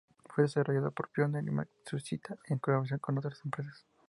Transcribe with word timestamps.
Fue 0.25 0.45
desarrollado 0.45 0.89
por 0.89 1.09
Pioneer 1.11 1.43
y 1.45 1.51
Matsushita, 1.51 2.35
en 2.45 2.57
colaboración 2.57 2.97
con 2.97 3.19
otras 3.19 3.39
empresas. 3.45 3.85